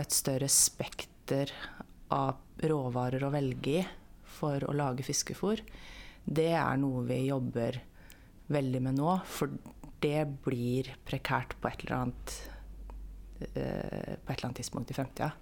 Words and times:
et 0.00 0.14
større 0.14 0.48
spekter 0.52 1.52
av 2.14 2.38
råvarer 2.62 3.24
å 3.26 3.32
velge 3.34 3.80
i 3.80 3.86
for 4.36 4.64
å 4.68 4.74
lage 4.76 5.04
fiskefôr, 5.06 5.62
det 6.26 6.52
er 6.58 6.78
noe 6.80 7.04
vi 7.06 7.22
jobber 7.28 7.78
veldig 8.52 8.82
med 8.88 8.98
nå. 8.98 9.18
For 9.24 9.52
det 10.04 10.26
blir 10.44 10.92
prekært 11.06 11.56
på 11.60 11.70
et 11.70 11.84
eller 11.84 11.96
annet, 12.00 12.34
eh, 13.40 14.16
et 14.16 14.28
eller 14.28 14.48
annet 14.48 14.60
tidspunkt 14.60 14.90
i 14.90 14.98
fremtida. 14.98 15.32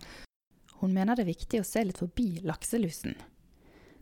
Hun 0.80 0.93
mener 0.95 1.16
det 1.16 1.25
er 1.25 1.32
viktig 1.32 1.61
å 1.61 1.66
se 1.66 1.84
litt 1.84 1.98
forbi 1.98 2.41
lakselusen. 2.45 3.16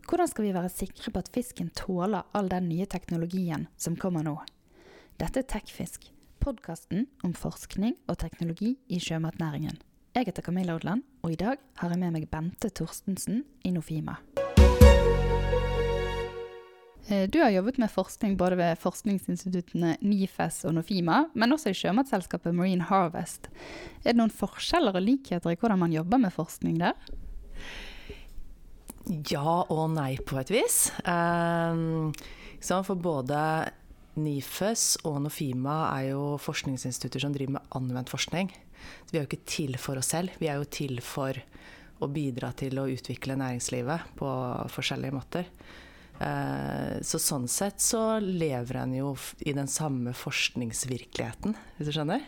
Hvordan 0.03 0.27
skal 0.27 0.45
vi 0.45 0.55
være 0.55 0.69
sikre 0.69 1.13
på 1.13 1.21
at 1.23 1.31
fisken 1.31 1.69
tåler 1.71 2.27
all 2.35 2.49
den 2.51 2.67
nye 2.67 2.85
teknologien 2.85 3.67
som 3.77 3.95
kommer 3.95 4.25
nå? 4.25 4.35
Dette 5.17 5.39
er 5.39 5.47
Tekfisk, 5.47 6.09
podkasten 6.43 7.07
om 7.23 7.33
forskning 7.33 7.95
og 8.09 8.19
teknologi 8.19 8.75
i 8.89 8.99
sjømatnæringen. 8.99 9.79
Jeg 10.13 10.27
heter 10.27 10.43
Camilla 10.45 10.75
Odland, 10.77 11.01
og 11.25 11.31
i 11.33 11.37
dag 11.41 11.57
har 11.79 11.89
jeg 11.89 11.97
med 11.97 12.11
meg 12.13 12.27
Bente 12.29 12.69
Torstensen 12.69 13.39
i 13.65 13.71
Nofima. 13.73 14.19
Eh, 17.07 17.23
du 17.25 17.39
har 17.41 17.49
jobbet 17.49 17.79
med 17.81 17.89
forskning 17.89 18.35
både 18.37 18.59
ved 18.59 18.77
forskningsinstituttene 18.83 19.95
NIFES 20.05 20.59
og 20.69 20.75
Nofima, 20.77 21.23
men 21.33 21.57
også 21.57 21.73
i 21.73 21.79
sjømatselskapet 21.79 22.53
Marine 22.53 22.85
Harvest. 22.91 23.49
Er 24.03 24.11
det 24.11 24.19
noen 24.21 24.29
forskjeller 24.29 24.93
og 24.93 25.01
likheter 25.01 25.49
i 25.49 25.57
hvordan 25.57 25.81
man 25.81 25.97
jobber 25.97 26.21
med 26.21 26.37
forskning 26.37 26.77
der? 26.83 26.93
Ja 29.33 29.63
og 29.65 29.87
nei, 29.97 30.11
på 30.21 30.37
et 30.43 30.53
vis. 30.53 30.91
Um, 31.09 32.13
for 32.61 32.93
både 32.93 33.39
NIFES 34.19 35.05
og 35.09 35.21
Nofima 35.23 35.77
er 35.95 36.11
jo 36.11 36.35
forskningsinstitutter 36.41 37.23
som 37.23 37.33
driver 37.33 37.57
med 37.57 37.73
anvendt 37.77 38.11
forskning. 38.13 38.51
Vi 39.09 39.17
er 39.17 39.23
jo 39.23 39.29
ikke 39.29 39.45
til 39.49 39.77
for 39.81 39.97
oss 39.97 40.11
selv, 40.13 40.33
vi 40.41 40.49
er 40.51 40.59
jo 40.59 40.69
til 40.69 40.99
for 41.03 41.37
å 42.03 42.09
bidra 42.11 42.51
til 42.57 42.77
å 42.81 42.89
utvikle 42.91 43.37
næringslivet 43.39 44.13
på 44.19 44.29
forskjellige 44.73 45.15
måter. 45.15 45.49
Eh, 46.19 46.99
så 47.01 47.19
sånn 47.19 47.47
sett 47.49 47.81
så 47.81 48.19
lever 48.21 48.81
en 48.83 48.95
jo 48.97 49.13
i 49.41 49.55
den 49.55 49.69
samme 49.71 50.13
forskningsvirkeligheten, 50.17 51.55
hvis 51.77 51.89
du 51.89 51.95
skjønner. 51.95 52.25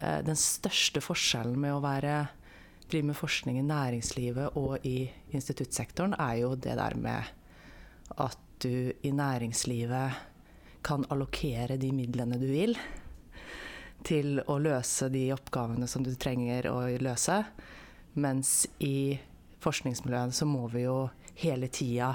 Eh, 0.00 0.20
den 0.24 0.38
største 0.38 1.02
forskjellen 1.04 1.58
med 1.60 1.74
å 1.76 1.82
være, 1.84 2.22
drive 2.88 3.10
med 3.10 3.18
forskning 3.18 3.58
i 3.60 3.66
næringslivet 3.66 4.56
og 4.60 4.84
i 4.86 5.10
instituttsektoren, 5.34 6.16
er 6.20 6.40
jo 6.42 6.54
det 6.56 6.76
der 6.80 6.96
med 7.00 7.32
at 8.20 8.40
du 8.62 8.92
i 9.02 9.10
næringslivet 9.12 10.33
kan 10.84 11.06
allokere 11.08 11.78
de 11.80 11.90
midlene 11.96 12.38
du 12.40 12.46
vil 12.52 12.76
til 14.04 14.38
å 14.52 14.58
løse 14.60 15.08
de 15.08 15.30
oppgavene 15.32 15.88
som 15.88 16.04
du 16.04 16.12
trenger 16.20 16.68
å 16.68 16.78
løse. 17.00 17.40
Mens 18.20 18.66
i 18.84 19.16
forskningsmiljøene 19.64 20.36
så 20.36 20.46
må 20.46 20.66
vi 20.72 20.84
jo 20.84 21.08
hele 21.40 21.70
tida 21.72 22.12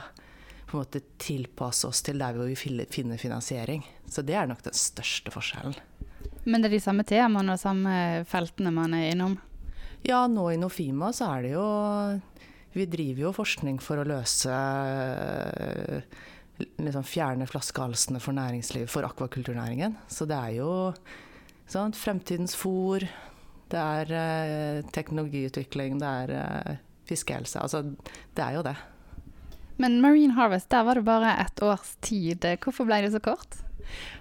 på 0.70 0.78
en 0.78 0.84
måte 0.84 1.02
tilpasse 1.18 1.88
oss 1.90 2.04
til 2.06 2.22
der 2.22 2.38
vi 2.38 2.56
finner 2.56 3.18
finansiering. 3.18 3.82
Så 4.06 4.22
det 4.22 4.38
er 4.38 4.48
nok 4.48 4.62
den 4.68 4.78
største 4.78 5.34
forskjellen. 5.34 5.74
Men 6.46 6.62
det 6.62 6.70
er 6.70 6.78
de 6.78 6.84
samme 6.84 7.06
temaene 7.08 7.56
og 7.56 7.62
samme 7.62 7.94
feltene 8.30 8.72
man 8.74 8.94
er 8.94 9.10
innom? 9.12 9.40
Ja, 10.06 10.28
nå 10.32 10.46
i 10.54 10.60
Nofima 10.62 11.10
så 11.12 11.28
er 11.34 11.42
det 11.44 11.50
jo 11.58 11.66
Vi 12.72 12.86
driver 12.88 13.26
jo 13.26 13.32
forskning 13.36 13.80
for 13.82 14.00
å 14.00 14.06
løse 14.08 14.54
liksom 16.80 17.06
fjerne 17.08 17.48
flaskehalsene 17.50 18.22
for 18.24 18.36
næringslivet, 18.36 18.92
for 18.92 19.08
akvakulturnæringen. 19.08 19.98
Så 20.12 20.28
det 20.30 20.38
er 20.38 20.56
jo 20.60 20.72
sånn, 21.70 21.96
fremtidens 21.98 22.56
fôr, 22.58 23.06
det 23.70 23.80
er 23.80 24.14
eh, 24.18 24.86
teknologiutvikling, 24.96 26.00
det 26.02 26.14
er 26.24 26.36
eh, 26.36 26.80
fiskehelse. 27.10 27.62
Altså, 27.62 27.84
det 28.38 28.46
er 28.46 28.58
jo 28.58 28.66
det. 28.66 28.76
Men 29.80 30.02
Marine 30.04 30.36
Harvest, 30.36 30.70
der 30.74 30.84
var 30.84 31.00
det 31.00 31.08
bare 31.08 31.38
ett 31.46 31.62
års 31.64 31.96
tid. 32.04 32.44
Hvorfor 32.64 32.90
ble 32.90 33.04
det 33.06 33.14
så 33.14 33.22
kort? 33.24 33.62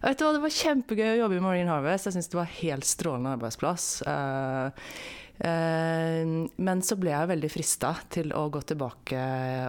Vet 0.02 0.20
du 0.20 0.24
hva, 0.24 0.34
Det 0.36 0.42
var 0.44 0.54
kjempegøy 0.54 1.08
å 1.14 1.20
jobbe 1.24 1.40
i 1.40 1.44
Marine 1.44 1.72
Harvest. 1.72 2.08
Jeg 2.08 2.18
syns 2.18 2.30
det 2.30 2.38
var 2.38 2.52
helt 2.60 2.86
strålende 2.86 3.34
arbeidsplass. 3.36 3.88
Eh, 4.06 4.92
men 5.38 6.80
så 6.82 6.96
ble 6.98 7.12
jeg 7.12 7.28
veldig 7.30 7.50
frista 7.52 7.92
til 8.10 8.32
å 8.34 8.48
gå 8.50 8.58
tilbake 8.66 9.18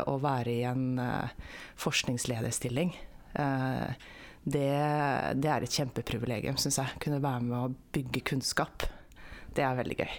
og 0.09 0.24
være 0.24 0.52
i 0.56 0.63
en 0.66 0.97
eh, 1.03 1.30
forskningslederstilling. 1.80 2.90
Eh, 3.38 3.90
det, 4.50 4.74
det 5.38 5.50
er 5.52 5.62
et 5.62 5.78
kjempeprivilegium, 5.78 6.57
syns 6.57 6.78
jeg. 6.81 6.90
Kunne 7.03 7.22
være 7.22 7.41
med 7.46 7.57
å 7.59 7.74
bygge 7.94 8.22
kunnskap. 8.31 8.84
Det 9.53 9.62
er 9.66 9.78
veldig 9.78 9.97
gøy. 10.00 10.13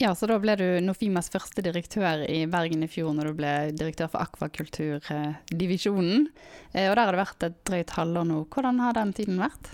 Ja, 0.00 0.14
så 0.16 0.26
da 0.26 0.38
ble 0.40 0.56
du 0.56 0.80
Nofimas 0.82 1.30
første 1.30 1.62
direktør 1.62 2.24
i 2.24 2.46
Bergen 2.50 2.82
i 2.82 2.88
fjor, 2.90 3.12
når 3.14 3.24
du 3.28 3.34
ble 3.38 3.72
direktør 3.76 4.08
for 4.14 4.20
akvakulturdivisjonen. 4.24 6.26
Og 6.72 6.96
der 6.96 7.04
har 7.04 7.12
det 7.12 7.20
vært 7.20 7.42
et 7.46 7.58
drøyt 7.68 7.90
halvår 7.98 8.24
nå. 8.30 8.38
Hvordan 8.50 8.80
har 8.82 8.92
den 8.98 9.12
tiden 9.20 9.36
vært? 9.44 9.64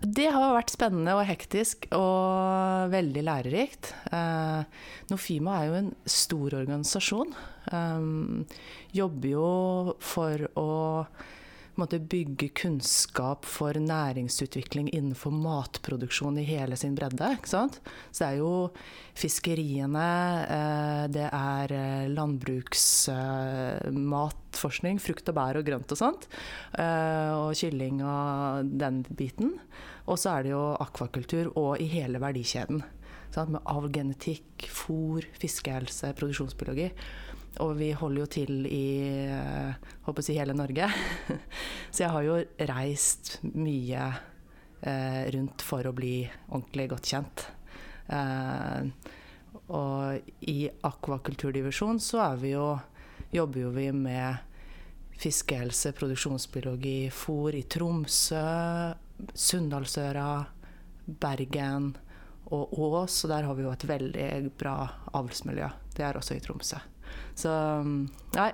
Det 0.00 0.30
har 0.32 0.54
vært 0.56 0.72
spennende 0.72 1.12
og 1.18 1.26
hektisk 1.28 1.84
og 1.94 2.88
veldig 2.92 3.22
lærerikt. 3.26 3.92
Eh, 4.10 4.64
Nofima 5.12 5.58
er 5.60 5.68
jo 5.68 5.76
en 5.78 5.90
stor 6.08 6.56
organisasjon. 6.62 7.34
Um, 7.70 8.42
jobber 8.96 9.28
jo 9.28 9.50
for 10.02 10.48
å 10.58 10.70
måtte 11.80 11.96
bygge 11.98 12.48
kunnskap 12.58 13.44
for 13.48 13.72
næringsutvikling 13.80 14.90
innenfor 14.92 15.30
matproduksjon 15.32 16.38
i 16.38 16.44
hele 16.46 16.76
sin 16.76 16.94
bredde. 16.96 17.36
Så 17.48 17.68
det 18.18 18.26
er 18.26 18.36
jo 18.40 18.70
fiskeriene, 19.18 20.08
eh, 20.56 21.04
det 21.12 21.28
er 21.28 21.72
eh, 21.72 22.08
landbruksmatforskning, 22.12 25.00
frukt 25.00 25.28
og 25.32 25.36
bær 25.38 25.56
og 25.60 25.66
grønt 25.68 25.92
og 25.92 25.98
sånt. 25.98 26.28
Eh, 26.78 27.32
og 27.36 27.54
kylling 27.56 28.02
og 28.04 28.64
den 28.80 29.04
biten. 29.08 29.58
Og 30.06 30.18
så 30.18 30.30
er 30.36 30.42
det 30.44 30.50
jo 30.52 30.76
akvakultur 30.82 31.56
og 31.56 31.80
i 31.80 31.86
hele 31.88 32.18
verdikjeden. 32.22 32.82
Med 33.32 33.60
avlgenetikk, 33.64 34.68
fôr, 34.68 35.24
fiskehelse, 35.40 36.12
produksjonsbiologi. 36.18 36.92
Og 37.60 37.74
vi 37.76 37.90
holder 37.92 38.22
jo 38.22 38.28
til 38.32 38.66
i 38.66 38.86
håper 40.06 40.22
å 40.22 40.24
si 40.24 40.36
hele 40.38 40.56
Norge. 40.56 40.88
Så 41.92 42.06
jeg 42.06 42.12
har 42.14 42.24
jo 42.24 42.38
reist 42.72 43.34
mye 43.52 44.06
eh, 44.80 45.24
rundt 45.34 45.64
for 45.64 45.84
å 45.84 45.92
bli 45.96 46.22
ordentlig 46.48 46.88
godt 46.94 47.10
kjent. 47.12 47.44
Eh, 48.08 48.88
og 49.72 50.48
i 50.48 50.56
akvakulturdivisjon 50.84 52.00
så 52.02 52.22
er 52.24 52.40
vi 52.40 52.54
jo, 52.54 52.66
jobber 53.32 53.66
jo 53.66 53.70
vi 53.76 53.88
med 53.94 54.48
fiskehelse, 55.22 55.92
produksjonsbiologi, 55.96 57.12
fôr 57.14 57.56
i 57.56 57.62
Tromsø, 57.70 58.42
Sunndalsøra, 59.32 60.30
Bergen 61.06 61.92
og 62.52 62.72
Ås. 62.74 63.22
Og 63.24 63.32
der 63.32 63.46
har 63.48 63.58
vi 63.58 63.68
jo 63.68 63.74
et 63.74 63.86
veldig 63.88 64.32
bra 64.58 64.76
avlsmiljø. 65.14 65.68
Det 65.94 66.08
er 66.08 66.18
også 66.18 66.36
i 66.36 66.42
Tromsø. 66.42 66.80
Så 67.38 67.52
nei. 68.36 68.52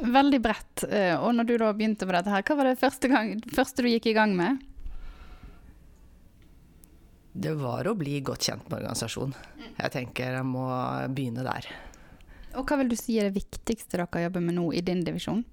Veldig 0.00 0.40
bredt. 0.40 0.84
Eh, 0.88 1.12
og 1.18 1.34
når 1.36 1.48
du 1.48 1.54
da 1.60 1.70
begynte 1.76 2.08
på 2.08 2.14
dette 2.16 2.32
her, 2.32 2.44
hva 2.46 2.56
var 2.56 2.70
det 2.70 2.80
første, 2.80 3.10
gang, 3.12 3.34
første 3.52 3.84
du 3.84 3.90
gikk 3.90 4.08
i 4.10 4.16
gang 4.16 4.32
med? 4.38 4.62
Det 7.30 7.52
var 7.60 7.86
å 7.86 7.94
bli 7.94 8.18
godt 8.26 8.48
kjent 8.48 8.66
med 8.66 8.80
organisasjonen. 8.80 9.36
Jeg 9.76 9.92
tenker 9.94 10.40
jeg 10.40 10.48
må 10.48 10.66
begynne 11.14 11.44
der. 11.46 11.68
Og 12.58 12.66
hva 12.66 12.80
vil 12.80 12.90
du 12.90 12.96
si 12.98 13.20
er 13.20 13.28
det 13.28 13.38
viktigste 13.38 14.00
dere 14.00 14.24
jobber 14.24 14.42
med 14.42 14.56
nå 14.56 14.66
i 14.74 14.82
din 14.84 15.04
divisjon? 15.06 15.44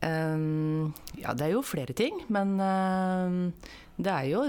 Um, 0.00 0.92
ja, 1.20 1.34
det 1.36 1.46
er 1.46 1.52
jo 1.52 1.66
flere 1.66 1.94
ting. 1.98 2.22
Men 2.32 2.54
uh, 2.56 3.74
det 4.00 4.12
er 4.12 4.30
jo 4.30 4.46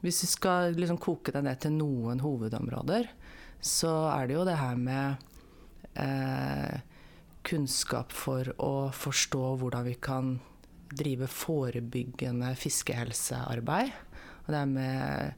Hvis 0.00 0.22
vi 0.24 0.30
skal 0.30 0.78
liksom 0.78 0.98
koke 0.98 1.34
det 1.34 1.42
ned 1.44 1.60
til 1.60 1.74
noen 1.76 2.22
hovedområder, 2.24 3.10
så 3.60 3.92
er 4.14 4.30
det 4.30 4.38
jo 4.38 4.46
det 4.48 4.56
her 4.56 4.78
med 4.80 5.26
kunnskap 7.42 8.12
for 8.14 8.46
å 8.62 8.74
forstå 8.94 9.42
hvordan 9.60 9.86
vi 9.88 9.96
kan 10.00 10.36
drive 10.90 11.26
forebyggende 11.30 12.52
fiskehelsearbeid. 12.58 13.92
Og 14.44 14.52
det 14.52 14.60
er 14.60 14.70
med 14.70 15.34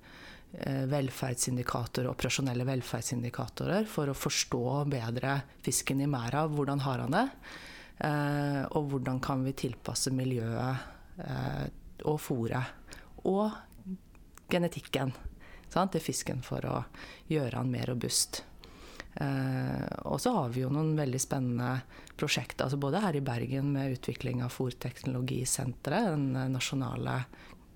eh, 0.57 0.85
velferdsindikatorer, 0.91 2.11
operasjonelle 2.13 2.67
velferdsindikatorer 2.69 3.89
for 3.91 4.11
å 4.11 4.17
forstå 4.17 4.63
bedre 4.93 5.37
fisken 5.65 6.03
i 6.05 6.09
merda. 6.11 6.47
Hvordan 6.49 6.85
har 6.87 7.05
han 7.05 7.17
det? 7.17 7.27
Eh, 8.03 8.63
og 8.73 8.93
hvordan 8.93 9.21
kan 9.23 9.45
vi 9.47 9.57
tilpasse 9.65 10.13
miljøet 10.15 11.21
eh, 11.27 11.67
og 12.09 12.19
fôret. 12.23 12.73
Og 13.29 13.53
genetikken 14.51 15.13
sant, 15.73 15.93
til 15.93 16.03
fisken 16.03 16.43
for 16.45 16.65
å 16.69 16.81
gjøre 17.31 17.61
han 17.61 17.71
mer 17.73 17.93
robust. 17.93 18.43
Uh, 19.13 20.09
og 20.09 20.21
så 20.25 20.33
har 20.33 20.53
vi 20.55 20.63
jo 20.63 20.71
noen 20.73 20.95
veldig 20.97 21.21
spennende 21.21 21.83
prosjekter, 22.17 22.65
altså 22.65 22.81
både 22.81 23.03
her 23.05 23.19
i 23.19 23.25
Bergen 23.25 23.75
med 23.75 23.99
utvikling 23.99 24.41
av 24.45 24.55
Fòrteknologisenteret, 24.55 26.15
den 26.17 26.53
nasjonale 26.55 27.19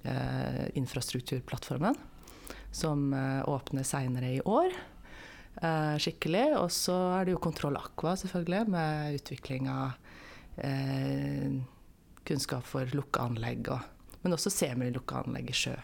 uh, 0.09 0.65
infrastrukturplattformen. 0.81 1.99
som 2.77 3.13
eh, 3.15 3.49
åpner 3.49 3.83
seinere 3.83 4.35
i 4.37 4.41
år. 4.41 4.73
Eh, 5.63 5.97
skikkelig. 6.03 6.47
Og 6.61 6.71
så 6.73 6.97
er 7.17 7.27
det 7.27 7.37
jo 7.37 7.43
Kontroll 7.43 7.79
Aqua, 7.81 8.17
selvfølgelig, 8.21 8.69
med 8.73 9.21
utvikling 9.21 9.71
av 9.73 9.97
eh, 10.61 11.57
kunnskap 12.27 12.67
for 12.69 12.97
lukka 12.97 13.29
anlegg, 13.31 13.71
og, 13.73 14.19
men 14.23 14.37
også 14.37 14.53
semilukka 14.53 15.23
anlegg 15.25 15.53
i 15.53 15.57
sjø. 15.57 15.77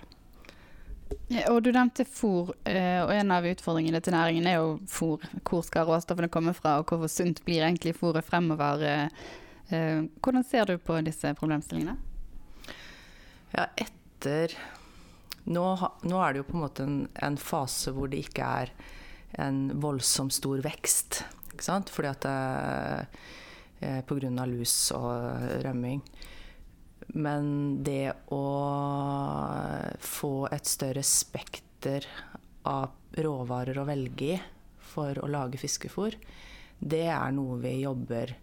Og 1.50 1.62
Du 1.64 1.70
nevnte 1.72 2.04
fôr, 2.08 2.52
og 2.52 3.12
en 3.14 3.34
av 3.34 3.46
utfordringene 3.48 4.00
til 4.04 4.14
næringen 4.14 4.46
er 4.48 4.58
jo 4.60 4.76
fôr. 4.90 5.24
Hvor 5.46 5.64
skal 5.66 5.86
råstoffene 5.88 6.30
komme 6.32 6.54
fra, 6.56 6.78
og 6.80 6.92
hvor 6.92 7.10
sunt 7.10 7.42
blir 7.46 7.64
egentlig 7.64 7.94
fôret 7.98 8.24
fremover? 8.26 9.08
Hvordan 9.68 10.44
ser 10.44 10.68
du 10.68 10.76
på 10.78 10.98
disse 11.04 11.34
problemstillingene? 11.38 11.96
Ja, 13.52 13.66
etter 13.76 14.54
nå, 15.44 15.64
nå, 16.06 16.18
er 16.22 16.32
det 16.32 16.42
jo 16.42 16.48
på 16.48 16.56
en 16.56 16.62
måte 16.62 16.84
en, 16.86 16.98
en, 17.20 17.36
fase 17.40 17.92
hvor 17.92 18.08
det 18.08 18.22
ikke 18.28 18.46
er 18.62 18.72
en 19.42 19.64
voldsomt 19.82 20.34
stor 20.34 20.62
vekst. 20.64 21.22
Ikke 21.52 21.66
sant? 21.66 21.92
Fordi 21.92 22.12
at 22.12 22.26
det 22.26 24.02
På 24.06 24.14
grunn 24.14 24.38
av 24.38 24.46
lus 24.46 24.92
og 24.94 25.42
rømming. 25.64 25.98
Men 27.14 27.82
det 27.84 28.12
å 28.34 28.42
få 30.02 30.34
et 30.52 30.68
større 30.68 31.04
spekter 31.06 32.06
av 32.68 32.92
råvarer 33.18 33.78
å 33.80 33.86
velge 33.88 34.34
i 34.36 34.40
for 34.92 35.16
å 35.24 35.28
lage 35.30 35.60
fiskefôr, 35.60 36.14
det 36.78 37.06
er 37.08 37.32
noe 37.32 37.56
vi 37.62 37.78
jobber 37.80 38.34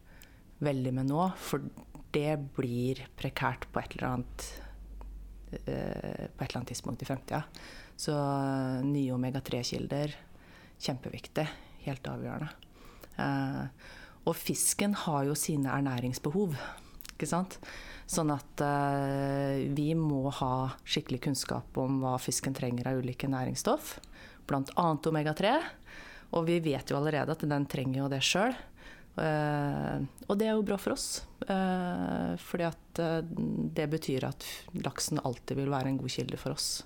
veldig 0.65 0.93
med 0.97 1.11
nå. 1.11 1.29
For 1.37 1.61
det 2.15 2.39
blir 2.57 3.03
prekært 3.19 3.67
på 3.71 3.83
et 3.83 3.95
eller 3.95 4.09
annet 4.15 4.49
Eh, 5.51 6.25
et 6.25 6.41
eller 6.41 6.57
annet 6.57 6.67
tidspunkt 6.67 7.01
i 7.01 7.07
fremtida. 7.09 7.43
Så 7.95 8.13
nye 8.85 9.13
omega-3-kilder, 9.15 10.13
kjempeviktig. 10.79 11.47
Helt 11.85 12.09
avgjørende. 12.11 12.51
Eh, 13.19 13.63
og 14.27 14.37
fisken 14.37 14.93
har 15.05 15.25
jo 15.27 15.35
sine 15.37 15.71
ernæringsbehov, 15.73 16.55
ikke 17.19 17.29
sant. 17.29 17.59
Sånn 18.09 18.31
at 18.33 18.63
vi 19.75 19.91
må 19.93 20.31
ha 20.39 20.71
skikkelig 20.81 21.19
kunnskap 21.27 21.77
om 21.77 21.99
hva 22.01 22.15
fisken 22.17 22.55
trenger 22.57 22.87
av 22.89 23.03
ulike 23.03 23.29
næringsstoff. 23.29 23.99
Bl.a. 24.49 24.87
omega-3. 25.11 25.51
Og 26.37 26.45
vi 26.47 26.59
vet 26.63 26.89
jo 26.89 26.97
allerede 26.97 27.33
at 27.33 27.45
den 27.45 27.67
trenger 27.69 28.03
jo 28.03 28.09
det 28.11 28.23
sjøl. 28.25 28.55
Uh, 29.19 30.05
og 30.29 30.37
det 30.39 30.47
er 30.47 30.55
jo 30.55 30.65
bra 30.65 30.77
for 30.79 30.95
oss. 30.95 31.23
Uh, 31.43 32.37
fordi 32.39 32.67
at 32.69 33.01
uh, 33.03 33.19
det 33.75 33.89
betyr 33.91 34.27
at 34.29 34.45
laksen 34.85 35.19
alltid 35.23 35.59
vil 35.59 35.73
være 35.73 35.91
en 35.91 35.99
god 35.99 36.13
kilde 36.13 36.39
for 36.39 36.55
oss. 36.57 36.85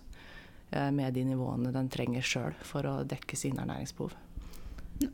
med 0.74 1.14
de 1.14 1.22
nivåene 1.22 1.70
den 1.70 1.86
trenger 1.94 2.24
sjøl 2.26 2.56
for 2.66 2.82
å 2.90 2.94
dekke 3.06 3.38
sine 3.38 3.62
ernæringsbehov. 3.62 4.16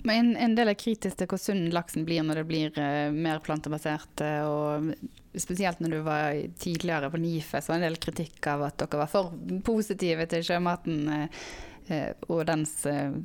Men 0.06 0.36
en, 0.38 0.54
del 0.58 0.70
er 0.70 0.78
kritisk 0.78 1.18
til 1.18 1.30
hvor 1.30 1.40
sunn 1.42 1.70
laksen 1.74 2.06
blir 2.06 2.22
når 2.26 2.42
det 2.42 2.48
blir 2.50 2.80
mer 3.16 3.40
plantebasert. 3.44 4.22
og 4.46 4.92
Spesielt 5.40 5.82
når 5.82 5.96
du 5.96 6.00
var 6.06 6.36
tidligere 6.62 7.10
på 7.10 7.22
NIFE, 7.22 7.62
så 7.62 7.72
var 7.72 7.80
det 7.80 7.88
en 7.88 7.88
del 7.94 8.02
kritikk 8.04 8.52
av 8.52 8.68
at 8.68 8.78
dere 8.82 9.02
var 9.02 9.10
for 9.10 9.34
positive 9.66 10.28
til 10.30 10.46
sjømaten 10.46 11.00
uh, 11.10 11.50
og 12.30 12.44
dens 12.46 12.76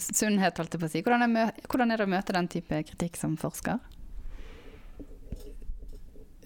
sunnhet, 0.09 0.57
holdt 0.57 0.77
jeg 0.77 0.81
på 0.81 0.89
å 0.89 0.93
si. 0.93 1.03
Hvordan 1.05 1.37
er, 1.37 1.53
hvordan 1.69 1.93
er 1.93 2.01
det 2.01 2.07
å 2.07 2.15
møte 2.15 2.37
den 2.37 2.49
type 2.55 2.81
kritikk 2.89 3.19
som 3.21 3.37
forsker? 3.41 3.83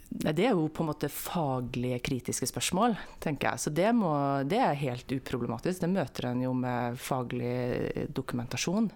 Det 0.08 0.42
er 0.42 0.56
jo 0.56 0.66
på 0.72 0.82
en 0.82 0.88
måte 0.88 1.10
faglige, 1.12 2.00
kritiske 2.02 2.48
spørsmål, 2.50 2.96
tenker 3.22 3.52
jeg. 3.52 3.62
Så 3.62 3.70
det, 3.70 3.90
må, 3.94 4.10
det 4.48 4.58
er 4.58 4.80
helt 4.80 5.12
uproblematisk. 5.14 5.82
Det 5.84 5.90
møter 5.92 6.30
en 6.30 6.40
jo 6.42 6.54
med 6.56 6.96
faglig 6.98 8.08
dokumentasjon. 8.16 8.88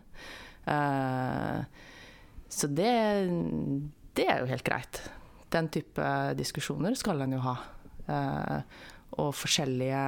Uh, 0.66 1.64
så 2.52 2.68
det, 2.68 2.92
det, 4.14 4.26
er 4.28 4.42
jo 4.42 4.50
helt 4.50 4.66
greit. 4.66 5.02
Den 5.52 5.68
type 5.72 6.08
diskusjoner 6.38 6.96
skal 6.98 7.24
en 7.24 7.36
jo 7.36 7.42
ha. 7.44 7.56
Uh, 8.08 8.60
og 9.20 9.34
forskjellige 9.36 10.04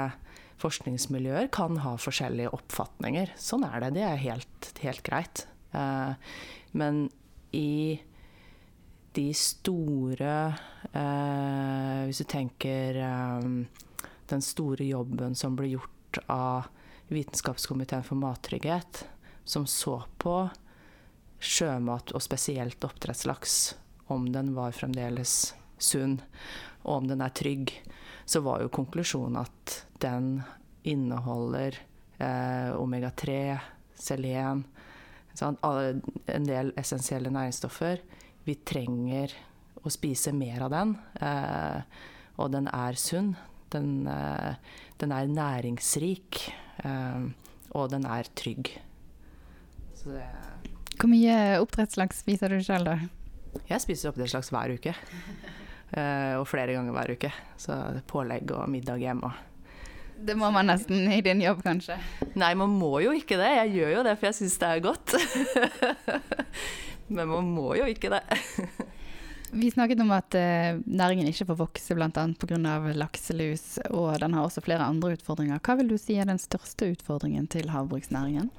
forskningsmiljøer 0.65 1.51
kan 1.53 1.79
ha 1.85 1.95
forskjellige 2.01 2.53
oppfatninger. 2.57 3.35
Sånn 3.41 3.67
er 3.67 3.83
det. 3.85 3.95
Det 3.99 4.05
er 4.07 4.23
helt, 4.23 4.71
helt 4.85 5.05
greit. 5.07 5.47
Eh, 5.75 6.13
men 6.79 7.07
i 7.55 8.01
de 9.15 9.29
store 9.39 10.35
eh, 10.91 12.01
Hvis 12.07 12.23
du 12.23 12.27
tenker 12.31 12.99
eh, 12.99 13.49
den 14.31 14.43
store 14.43 14.87
jobben 14.87 15.37
som 15.39 15.59
ble 15.59 15.71
gjort 15.75 16.23
av 16.31 16.71
Vitenskapskomiteen 17.13 18.03
for 18.07 18.19
mattrygghet, 18.19 19.05
som 19.45 19.67
så 19.69 20.03
på 20.19 20.37
sjømat, 21.45 22.15
og 22.17 22.23
spesielt 22.25 22.85
oppdrettslaks, 22.85 23.75
om 24.13 24.29
den 24.33 24.53
var 24.57 24.77
fremdeles 24.77 25.55
sunn, 25.79 26.19
og 26.85 27.03
om 27.03 27.09
den 27.09 27.25
er 27.25 27.33
trygg, 27.37 27.73
så 28.25 28.41
var 28.45 28.63
jo 28.63 28.73
konklusjonen 28.73 29.41
at 29.43 29.79
den 30.01 30.39
inneholder 30.89 31.77
eh, 32.21 32.71
omega-3, 32.77 33.37
selen, 34.05 34.65
sånn, 35.37 35.59
en 35.61 36.49
del 36.49 36.73
essensielle 36.81 37.33
næringsstoffer. 37.33 38.03
Vi 38.45 38.57
trenger 38.67 39.33
å 39.85 39.93
spise 39.93 40.33
mer 40.37 40.67
av 40.67 40.73
den, 40.73 40.97
eh, 41.21 41.81
og 42.41 42.53
den 42.53 42.69
er 42.69 42.99
sunn. 43.01 43.35
Den, 43.71 44.07
eh, 44.07 44.55
den 44.99 45.13
er 45.13 45.27
næringsrik, 45.27 46.53
eh, 46.85 47.23
og 47.73 47.91
den 47.91 48.07
er 48.07 48.25
trygg. 48.35 48.79
Hvor 50.05 51.11
mye 51.11 51.37
oppdrettslaks 51.63 52.23
spiser 52.25 52.53
du 52.53 52.61
sjøl, 52.65 52.87
da? 52.87 52.99
Jeg 53.69 53.83
spiser 53.83 54.11
oppdrettslaks 54.11 54.53
hver 54.53 54.75
uke. 54.77 54.95
Uh, 55.95 56.37
og 56.41 56.47
flere 56.51 56.77
ganger 56.77 56.95
hver 56.97 57.15
uke. 57.17 57.33
Så 57.61 57.77
pålegg 58.11 58.53
og 58.55 58.69
middag 58.73 59.03
hjemme. 59.03 59.33
Det 60.25 60.37
må 60.39 60.49
man 60.55 60.69
nesten 60.71 61.09
i 61.11 61.21
din 61.27 61.43
jobb, 61.43 61.65
kanskje? 61.65 61.97
Nei, 62.39 62.53
man 62.59 62.73
må 62.79 62.99
jo 63.03 63.13
ikke 63.17 63.39
det. 63.41 63.51
Jeg 63.59 63.75
gjør 63.79 63.95
jo 63.97 64.03
det 64.07 64.17
for 64.21 64.31
jeg 64.31 64.39
syns 64.39 64.59
det 64.63 64.71
er 64.71 64.85
godt. 64.85 65.17
Men 67.15 67.29
man 67.29 67.49
må 67.53 67.75
jo 67.77 67.89
ikke 67.91 68.13
det. 68.15 68.23
Vi 69.55 69.69
snakket 69.71 70.01
om 70.03 70.11
at 70.15 70.35
uh, 70.35 70.81
næringen 70.83 71.29
ikke 71.31 71.47
får 71.51 71.59
vokse 71.61 71.95
bl.a. 71.95 72.09
pga. 72.11 72.79
lakselus, 72.97 73.79
og 73.91 74.17
den 74.23 74.35
har 74.35 74.47
også 74.47 74.65
flere 74.65 74.87
andre 74.87 75.13
utfordringer. 75.15 75.61
Hva 75.63 75.77
vil 75.79 75.93
du 75.93 75.99
si 76.01 76.17
er 76.19 76.27
den 76.31 76.43
største 76.43 76.91
utfordringen 76.95 77.47
til 77.51 77.71
havbruksnæringen? 77.71 78.51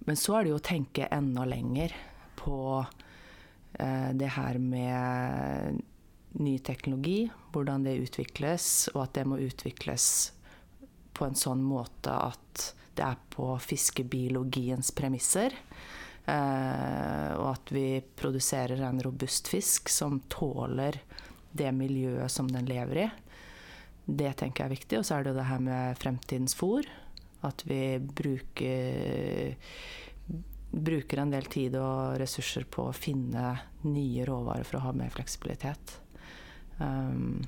men 0.05 0.15
så 0.17 0.35
er 0.37 0.43
det 0.43 0.51
jo 0.51 0.59
å 0.59 0.65
tenke 0.65 1.13
enda 1.13 1.45
lenger 1.47 1.93
på 2.37 2.81
uh, 2.81 4.09
det 4.17 4.29
her 4.35 4.57
med 4.61 5.81
ny 6.37 6.57
teknologi, 6.59 7.29
hvordan 7.53 7.85
det 7.87 7.99
utvikles, 8.03 8.89
og 8.93 9.03
at 9.05 9.15
det 9.17 9.27
må 9.29 9.39
utvikles 9.41 10.07
på 11.17 11.25
en 11.25 11.37
sånn 11.37 11.63
måte 11.65 12.13
at 12.13 12.67
det 12.97 13.05
er 13.05 13.17
på 13.33 13.51
fiskebiologiens 13.61 14.91
premisser. 14.97 15.53
Eh, 16.27 17.31
og 17.37 17.47
at 17.53 17.71
vi 17.71 18.01
produserer 18.19 18.81
en 18.83 19.01
robust 19.03 19.47
fisk 19.47 19.89
som 19.93 20.19
tåler 20.27 20.99
det 21.57 21.71
miljøet 21.73 22.31
som 22.31 22.49
den 22.51 22.67
lever 22.67 23.03
i. 23.05 23.07
Det 24.07 24.33
tenker 24.39 24.63
jeg 24.63 24.67
er 24.67 24.75
viktig. 24.75 24.99
Og 24.99 25.07
så 25.07 25.17
er 25.17 25.23
det 25.23 25.33
jo 25.33 25.39
det 25.39 25.49
her 25.49 25.63
med 25.63 26.01
fremtidens 26.01 26.57
fôr. 26.57 26.87
At 27.45 27.63
vi 27.69 27.99
bruker, 27.99 29.55
bruker 30.71 31.21
en 31.21 31.33
del 31.33 31.47
tid 31.53 31.77
og 31.79 32.17
ressurser 32.21 32.65
på 32.71 32.89
å 32.89 32.95
finne 32.95 33.53
nye 33.85 34.25
råvarer 34.27 34.67
for 34.67 34.79
å 34.79 34.87
ha 34.87 34.95
mer 34.97 35.13
fleksibilitet. 35.13 35.99
Um, 36.79 37.41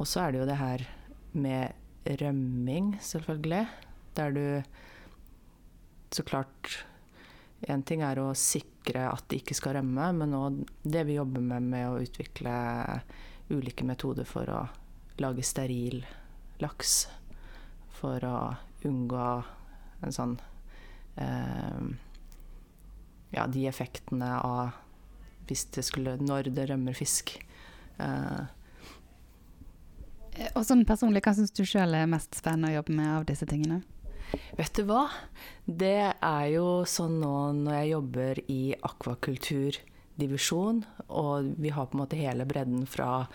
og 0.00 0.08
så 0.08 0.24
er 0.24 0.32
det 0.32 0.40
jo 0.40 0.48
det 0.48 0.60
her 0.60 0.84
med 1.32 2.16
rømming, 2.20 2.94
selvfølgelig. 3.00 3.66
Der 4.16 4.30
du 4.30 4.62
Så 6.10 6.22
klart 6.22 6.86
Én 7.68 7.82
ting 7.84 8.00
er 8.02 8.16
å 8.18 8.32
sikre 8.34 9.04
at 9.12 9.26
de 9.28 9.36
ikke 9.36 9.54
skal 9.54 9.74
rømme, 9.76 10.06
men 10.16 10.32
òg 10.32 10.62
det 10.82 11.04
vi 11.04 11.18
jobber 11.18 11.44
med 11.44 11.62
med 11.62 11.88
å 11.90 12.00
utvikle 12.00 12.54
ulike 13.50 13.84
metoder 13.84 14.24
for 14.24 14.48
å 14.48 14.62
lage 15.20 15.44
steril 15.44 16.00
laks. 16.62 17.04
For 18.00 18.24
å 18.24 18.36
unngå 18.88 19.26
en 20.00 20.16
sånn 20.16 20.38
eh, 21.20 21.84
ja, 23.36 23.44
de 23.46 23.66
effektene 23.68 24.32
av 24.40 24.72
hvis 25.50 25.66
det 25.74 25.84
skulle 25.86 26.16
Når 26.22 26.50
det 26.54 26.70
rømmer 26.70 26.96
fisk. 26.96 27.34
Uh, 28.00 28.46
Og 30.54 30.64
sånn 30.64 30.86
personlig, 30.88 31.20
hva 31.26 31.34
syns 31.36 31.52
du 31.52 31.64
sjøl 31.68 31.94
er 31.98 32.08
mest 32.08 32.38
spennende 32.38 32.70
å 32.70 32.78
jobbe 32.78 32.94
med 32.96 33.10
av 33.18 33.26
disse 33.28 33.48
tingene? 33.50 33.82
Vet 34.56 34.76
du 34.78 34.84
hva? 34.86 35.08
Det 35.66 36.12
er 36.14 36.44
jo 36.52 36.84
sånn 36.88 37.18
nå 37.20 37.34
når 37.58 37.74
jeg 37.74 37.90
jobber 37.90 38.40
i 38.46 38.60
akvakulturdivisjon, 38.86 40.84
og 41.08 41.50
vi 41.58 41.72
har 41.74 41.90
på 41.90 41.98
en 41.98 42.02
måte 42.04 42.20
hele 42.20 42.46
bredden 42.48 42.86
fra 42.88 43.26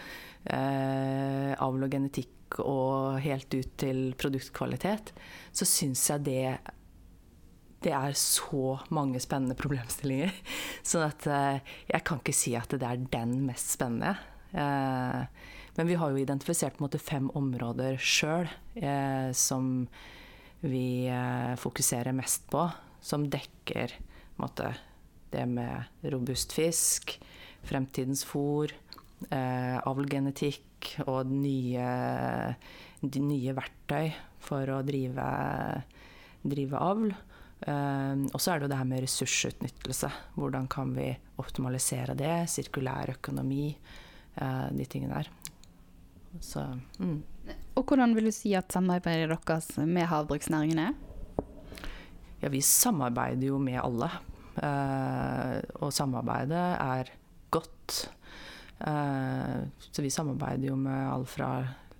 eh, 0.45 1.51
avl 1.51 1.83
og 1.85 1.91
genetikk 1.97 2.59
og 2.63 3.19
helt 3.25 3.51
ut 3.57 3.71
til 3.81 4.13
produktkvalitet, 4.19 5.11
så 5.51 5.67
syns 5.67 6.05
jeg 6.13 6.25
det 6.29 6.57
det 7.85 7.93
er 7.93 8.15
så 8.17 8.79
mange 8.93 9.21
spennende 9.21 9.57
problemstillinger. 9.57 10.33
Sånn 10.89 11.05
at 11.05 11.27
eh, 11.29 11.75
jeg 11.91 12.05
kan 12.07 12.21
ikke 12.21 12.35
si 12.35 12.55
at 12.57 12.73
det 12.73 12.87
er 12.87 13.03
den 13.13 13.37
mest 13.45 13.75
spennende. 13.75 14.15
Eh, 14.55 15.51
men 15.75 15.89
vi 15.89 15.97
har 15.99 16.11
jo 16.11 16.21
identifisert 16.21 16.79
måte 16.81 17.01
fem 17.01 17.27
områder 17.35 17.99
sjøl 17.99 18.47
eh, 18.79 19.29
som 19.35 19.87
vi 20.65 21.05
fokuserer 21.61 22.15
mest 22.15 22.47
på, 22.49 22.63
som 23.03 23.27
dekker 23.29 23.91
måte, 24.41 24.71
det 25.29 25.43
med 25.45 26.07
robust 26.09 26.55
fisk, 26.55 27.13
fremtidens 27.67 28.23
fôr, 28.25 28.73
avlgenetikk 29.29 30.95
og 31.05 31.29
nye, 31.29 31.85
nye 33.03 33.55
verktøy 33.59 34.09
for 34.47 34.73
å 34.73 34.79
drive, 34.87 35.27
drive 36.55 36.81
avl. 36.81 37.13
Eh, 37.61 38.25
og 38.33 38.41
så 38.41 38.51
er 38.51 38.59
det 38.59 38.67
jo 38.67 38.73
det 38.73 38.79
her 38.81 38.89
med 38.89 39.03
ressursutnyttelse. 39.05 40.11
Hvordan 40.35 40.67
kan 40.71 40.91
vi 40.95 41.09
optimalisere 41.41 42.17
det? 42.17 42.33
Sirkulær 42.51 43.15
økonomi, 43.15 43.69
eh, 44.35 44.67
de 44.75 44.85
tingene 44.85 45.21
der. 45.21 45.31
Så, 46.43 46.65
mm. 46.99 47.23
Og 47.75 47.83
hvordan 47.83 48.15
vil 48.15 48.27
du 48.27 48.35
si 48.35 48.53
at 48.57 48.73
samarbeidet 48.73 49.29
deres 49.31 49.77
med 49.77 50.07
havbruksnæringen 50.11 50.79
er? 50.79 50.93
Ja, 52.41 52.51
vi 52.51 52.61
samarbeider 52.61 53.47
jo 53.47 53.59
med 53.59 53.79
alle. 53.81 54.09
Eh, 54.55 55.61
og 55.83 55.93
samarbeidet 55.95 56.65
er 56.79 57.11
godt. 57.51 58.09
Eh, 58.79 59.63
så 59.91 60.03
vi 60.03 60.11
samarbeider 60.11 60.69
jo 60.69 60.75
med 60.79 61.09
alt 61.09 61.31
fra 61.31 61.49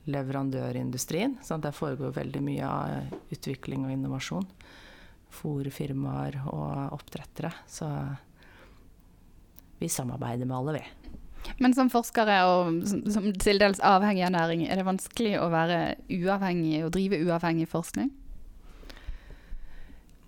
leverandørindustrien. 0.06 1.40
Sant? 1.44 1.64
Der 1.66 1.76
foregår 1.76 2.14
veldig 2.16 2.44
mye 2.46 2.68
av 2.68 3.32
utvikling 3.34 3.88
og 3.88 3.96
innovasjon. 3.96 4.48
Fòrfirmaer 5.36 6.40
og 6.48 6.96
oppdrettere. 6.96 7.52
Så 7.68 7.90
vi 9.82 9.92
samarbeider 9.92 10.48
med 10.48 10.58
alle, 10.58 10.78
vi. 10.80 10.86
Men 11.62 11.76
som 11.78 11.92
forskere 11.94 12.40
og 12.50 12.82
som, 12.90 13.04
som 13.12 13.28
til 13.42 13.60
dels 13.62 13.82
avhengig 13.86 14.26
av 14.26 14.34
næring, 14.34 14.66
er 14.66 14.80
det 14.80 14.88
vanskelig 14.88 15.36
å 15.40 15.50
være 15.54 15.80
uavhengig 16.10 16.80
og 16.88 16.94
drive 16.96 17.22
uavhengig 17.22 17.68
forskning? 17.70 18.10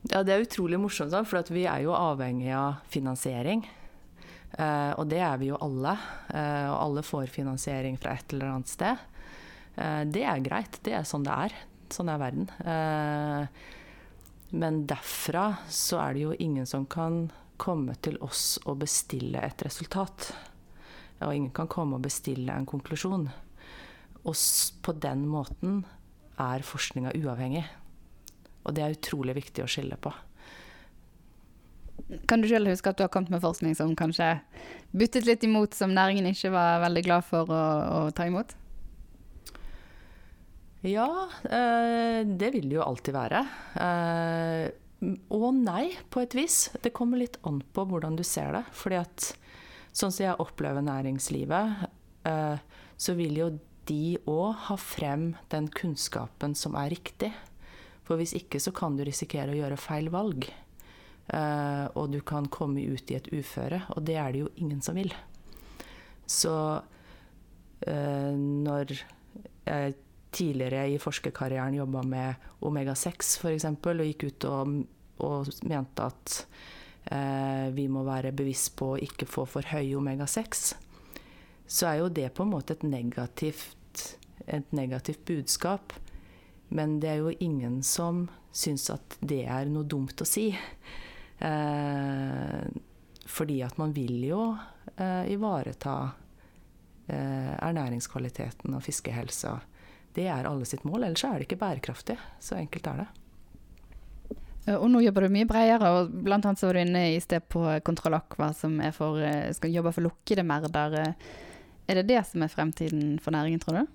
Ja, 0.08 0.22
det 0.24 0.36
er 0.36 0.46
utrolig 0.46 0.80
morsomt, 0.80 1.16
for 1.28 1.52
vi 1.52 1.66
er 1.68 1.84
jo 1.84 1.96
avhengig 1.98 2.54
av 2.56 2.84
finansiering. 2.94 3.66
Uh, 4.56 4.94
og 4.96 5.10
det 5.12 5.20
er 5.20 5.36
vi 5.42 5.50
jo 5.50 5.60
alle. 5.62 5.98
Uh, 6.32 6.68
og 6.72 6.78
alle 6.78 7.04
får 7.04 7.34
finansiering 7.34 7.98
fra 8.00 8.16
et 8.16 8.36
eller 8.36 8.54
annet 8.54 8.72
sted. 8.72 9.02
Uh, 9.76 10.04
det 10.08 10.24
er 10.24 10.46
greit. 10.46 10.80
Det 10.86 10.96
er 10.96 11.08
sånn 11.08 11.28
det 11.28 11.36
er. 11.48 11.58
Sånn 11.92 12.12
er 12.12 12.20
verden. 12.20 12.48
Men 14.50 14.86
derfra 14.88 15.58
så 15.70 16.00
er 16.01 16.16
det 16.16 16.24
jo 16.24 16.36
ingen 16.39 16.68
som 16.70 16.86
kan 16.88 17.27
komme 17.58 17.98
til 18.06 18.20
oss 18.24 18.60
og 18.66 18.80
bestille 18.84 19.42
et 19.44 19.63
resultat. 19.66 20.30
Og 21.25 21.34
ingen 21.34 21.51
kan 21.51 21.68
komme 21.68 21.98
og 21.98 22.06
bestille 22.06 22.54
en 22.54 22.68
konklusjon. 22.70 23.27
Og 24.27 24.36
på 24.84 24.96
den 25.01 25.25
måten 25.27 25.82
er 26.38 26.66
forskninga 26.66 27.16
uavhengig. 27.18 27.66
Og 28.68 28.75
det 28.75 28.84
er 28.84 28.96
utrolig 28.96 29.38
viktig 29.39 29.63
å 29.63 29.70
skille 29.72 29.98
på. 30.00 30.13
Kan 32.30 32.44
du 32.44 32.48
selv 32.48 32.70
huske 32.72 32.92
at 32.92 33.00
du 33.00 33.04
har 33.04 33.12
kommet 33.12 33.34
med 33.34 33.44
forskning 33.44 33.74
som 33.75 33.96
kanskje 33.98 34.38
byttet 34.96 35.27
litt 35.27 35.44
imot, 35.44 35.75
som 35.75 35.92
næringen 35.96 36.30
ikke 36.30 36.54
var 36.54 36.84
veldig 36.86 37.04
glad 37.04 37.25
for 37.27 37.51
å, 37.51 37.63
å 37.98 38.01
ta 38.16 38.30
imot? 38.30 38.54
Ja, 40.81 41.29
eh, 41.43 42.25
det 42.25 42.51
vil 42.53 42.69
det 42.69 42.77
jo 42.77 42.86
alltid 42.86 43.15
være. 43.15 43.41
Eh, 43.81 45.15
og 45.34 45.48
nei, 45.57 45.89
på 46.13 46.22
et 46.22 46.36
vis. 46.38 46.67
Det 46.84 46.93
kommer 46.93 47.22
litt 47.22 47.39
an 47.48 47.63
på 47.74 47.86
hvordan 47.89 48.17
du 48.17 48.24
ser 48.25 48.53
det. 48.53 48.63
Fordi 48.77 49.00
at 49.01 49.31
sånn 49.89 50.13
som 50.13 50.25
jeg 50.27 50.41
opplever 50.43 50.86
næringslivet, 50.86 51.88
eh, 52.29 52.62
så 52.98 53.17
vil 53.17 53.41
jo 53.41 53.50
de 53.88 54.17
òg 54.27 54.67
ha 54.67 54.77
frem 54.77 55.31
den 55.50 55.69
kunnskapen 55.72 56.53
som 56.57 56.75
er 56.77 56.91
riktig. 56.93 57.31
For 58.05 58.19
hvis 58.19 58.36
ikke 58.38 58.62
så 58.62 58.74
kan 58.75 58.98
du 58.98 59.05
risikere 59.07 59.53
å 59.53 59.57
gjøre 59.57 59.79
feil 59.81 60.10
valg. 60.13 60.50
Og 61.27 62.05
du 62.07 62.22
kan 62.24 62.46
komme 62.48 62.79
ut 62.88 63.12
i 63.12 63.17
et 63.17 63.25
uføre, 63.36 63.81
og 63.91 64.05
det 64.07 64.15
er 64.15 64.31
det 64.31 64.41
jo 64.46 64.51
ingen 64.63 64.79
som 64.79 64.96
vil. 64.96 65.12
Så 66.24 66.53
når 67.84 68.93
jeg 69.67 69.98
tidligere 70.31 70.88
i 70.91 70.98
forskerkarrieren 71.01 71.77
jobba 71.77 72.03
med 72.07 72.50
omega-6 72.65 73.38
f.eks., 73.41 73.67
og 73.67 74.03
gikk 74.05 74.27
ut 74.27 74.48
og, 74.50 74.74
og 75.25 75.51
mente 75.69 76.07
at 76.07 76.39
eh, 77.12 77.67
vi 77.75 77.88
må 77.91 78.03
være 78.07 78.36
bevisst 78.36 78.75
på 78.79 78.93
å 78.93 79.00
ikke 79.01 79.29
få 79.29 79.48
for 79.50 79.67
høy 79.72 79.96
omega-6, 80.00 80.67
så 81.67 81.89
er 81.89 82.01
jo 82.01 82.12
det 82.13 82.29
på 82.36 82.46
en 82.46 82.53
måte 82.53 82.77
et 82.77 82.84
negativt, 82.88 84.03
et 84.48 84.75
negativt 84.75 85.25
budskap. 85.27 85.96
Men 86.69 87.00
det 87.03 87.10
er 87.12 87.24
jo 87.24 87.36
ingen 87.43 87.81
som 87.84 88.27
syns 88.55 88.89
at 88.91 89.17
det 89.19 89.43
er 89.48 89.67
noe 89.72 89.88
dumt 89.88 90.24
å 90.24 90.27
si. 90.27 90.50
Eh, 91.38 92.62
fordi 93.27 93.60
at 93.63 93.77
man 93.77 93.93
vil 93.93 94.24
jo 94.25 94.41
eh, 94.96 95.27
ivareta 95.34 95.98
eh, 97.07 97.53
ernæringskvaliteten 97.60 98.74
og 98.74 98.84
fiskehelsa. 98.86 99.57
Det 100.17 100.25
er 100.25 100.50
alle 100.50 100.65
sitt 100.65 100.81
mål, 100.88 101.05
ellers 101.05 101.24
er 101.27 101.38
det 101.38 101.45
ikke 101.45 101.62
bærekraftig. 101.62 102.17
Så 102.41 102.57
enkelt 102.57 102.89
er 102.89 103.03
det. 103.03 103.09
Og 104.75 104.89
nå 104.91 105.00
jobber 105.00 105.24
du 105.24 105.31
mye 105.31 105.47
bredere, 105.47 105.91
og 105.95 106.15
blant 106.25 106.43
annet 106.43 106.59
så 106.59 106.67
var 106.67 106.75
du 106.75 106.81
inne 106.81 107.03
i 107.13 107.19
sted 107.24 107.45
på 107.47 107.62
Kontroll 107.88 108.17
Aqua, 108.17 108.50
som 108.57 108.81
er 108.83 108.91
for, 108.95 109.21
skal 109.55 109.71
jobbe 109.71 109.93
for 109.95 110.03
lukkede 110.03 110.43
merder. 110.43 110.97
Er 111.88 112.01
det 112.01 112.09
det 112.09 112.19
som 112.27 112.43
er 112.43 112.51
fremtiden 112.51 113.15
for 113.24 113.31
næringen, 113.31 113.62
tror 113.63 113.79
du? 113.79 113.86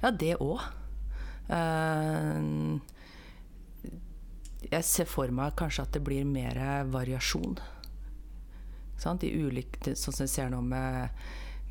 Ja, 0.00 0.08
det 0.10 0.38
òg. 0.40 0.62
Jeg 4.72 4.86
ser 4.88 5.10
for 5.10 5.28
meg 5.34 5.58
kanskje 5.58 5.84
at 5.84 5.92
det 5.98 6.04
blir 6.06 6.24
mer 6.24 6.56
variasjon. 6.88 7.58
Sant? 9.02 9.26
I 9.26 9.34
ulike, 9.34 9.92
sånn 9.98 10.14
som 10.14 10.24
vi 10.24 10.32
ser 10.32 10.48
nå 10.54 10.62
med, 10.64 11.12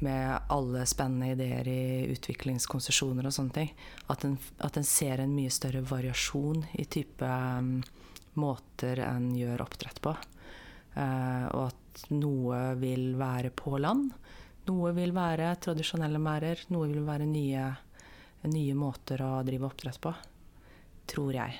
med, 0.05 0.47
alle 0.53 0.85
spennende 0.89 1.31
ideer 1.35 1.67
i 1.67 2.11
utviklingskonsesjoner 2.13 3.27
og 3.27 3.35
sånne 3.35 3.55
ting. 3.55 3.71
At 4.11 4.25
en, 4.27 4.37
at 4.63 4.77
en 4.79 4.87
ser 4.87 5.21
en 5.23 5.33
mye 5.35 5.51
større 5.53 5.83
variasjon 5.85 6.65
i 6.81 6.85
type 6.91 7.27
um, 7.27 7.79
måter 8.41 9.03
en 9.05 9.31
gjør 9.35 9.65
oppdrett 9.65 10.01
på. 10.03 10.15
Uh, 10.95 11.47
og 11.53 11.63
at 11.69 12.05
noe 12.13 12.61
vil 12.81 13.13
være 13.19 13.53
på 13.55 13.77
land. 13.81 14.11
Noe 14.69 14.93
vil 14.97 15.13
være 15.15 15.55
tradisjonelle 15.63 16.21
merder. 16.21 16.61
Noe 16.73 16.91
vil 16.91 17.05
være 17.07 17.27
nye, 17.29 17.65
nye 18.51 18.77
måter 18.77 19.23
å 19.25 19.33
drive 19.47 19.69
oppdrett 19.69 20.01
på. 20.03 20.13
Tror 21.11 21.35
jeg. 21.35 21.59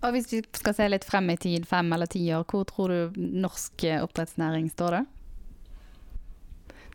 Og 0.00 0.08
hvis 0.14 0.30
vi 0.32 0.40
skal 0.56 0.74
se 0.76 0.86
litt 0.88 1.06
frem 1.06 1.30
i 1.30 1.38
tid, 1.40 1.66
fem 1.68 1.92
eller 1.94 2.10
ti 2.10 2.24
år, 2.34 2.46
hvor 2.50 2.66
tror 2.68 2.92
du 2.92 3.20
norsk 3.44 3.86
oppdrettsnæring 4.00 4.70
står 4.72 4.98
da? 4.98 5.04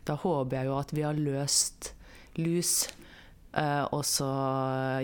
Da 0.08 0.16
håper 0.18 0.58
jeg 0.58 0.68
jo 0.70 0.78
at 0.78 0.92
vi 0.94 1.04
har 1.06 1.18
løst 1.18 1.92
lus, 2.40 2.88
uh, 3.54 3.86
og 3.92 4.02
så 4.08 4.28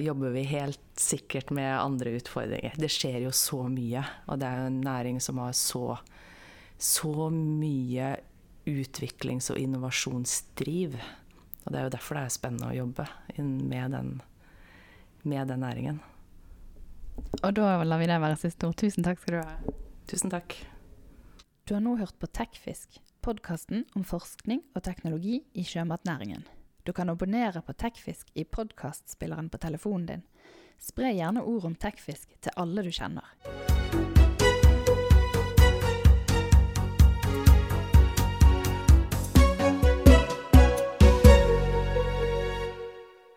jobber 0.02 0.34
vi 0.34 0.46
helt 0.50 0.82
sikkert 0.98 1.52
med 1.54 1.70
andre 1.76 2.16
utfordringer. 2.18 2.78
Det 2.80 2.90
skjer 2.90 3.20
jo 3.26 3.34
så 3.34 3.64
mye, 3.70 4.02
og 4.26 4.40
det 4.40 4.48
er 4.48 4.62
jo 4.62 4.72
en 4.72 4.80
næring 4.82 5.20
som 5.22 5.38
har 5.42 5.54
så, 5.56 5.98
så 6.78 7.28
mye 7.34 8.16
utviklings- 8.68 9.50
og 9.52 9.60
innovasjonsdriv. 9.60 10.98
Og 11.64 11.72
det 11.72 11.80
er 11.80 11.86
jo 11.86 11.94
derfor 11.94 12.18
det 12.18 12.24
er 12.26 12.36
spennende 12.36 12.70
å 12.70 12.76
jobbe 12.76 13.06
med 13.38 13.92
den, 13.94 14.14
med 15.22 15.52
den 15.52 15.62
næringen. 15.64 16.00
Og 17.42 17.52
da 17.54 17.76
lar 17.84 18.00
vi 18.00 18.08
det 18.08 18.18
være 18.22 18.38
siste 18.40 18.68
ord. 18.68 18.78
Tusen 18.78 19.06
takk 19.06 19.20
skal 19.20 19.36
du 19.36 19.40
ha. 19.42 19.76
Tusen 20.08 20.32
takk. 20.32 20.54
Du 21.68 21.74
har 21.76 21.82
nå 21.84 21.98
hørt 22.00 22.16
på 22.16 22.30
Tekfisk, 22.32 23.00
podkasten 23.28 23.82
om 23.92 24.06
forskning 24.08 24.62
og 24.72 24.86
teknologi 24.86 25.42
i 25.52 25.64
sjømatnæringen. 25.66 26.46
Du 26.86 26.94
kan 26.96 27.10
abonnere 27.12 27.60
på 27.60 27.74
Tekfisk 27.76 28.30
i 28.34 28.46
podkastspilleren 28.48 29.50
på 29.52 29.60
telefonen 29.60 30.06
din. 30.08 30.22
Spre 30.80 31.12
gjerne 31.12 31.44
ord 31.44 31.66
om 31.68 31.76
tekfisk 31.76 32.32
til 32.40 32.56
alle 32.56 32.86
du 32.86 32.88
kjenner. 32.94 33.28